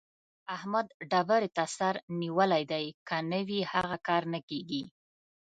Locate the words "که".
3.07-3.17